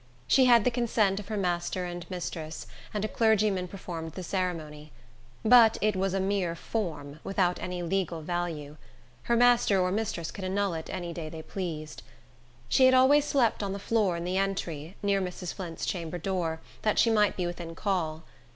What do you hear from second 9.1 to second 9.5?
Her